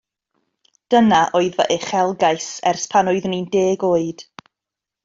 [0.93, 4.27] Dyna oedd fy uchelgais ers pan oeddwn i'n ddeg oed.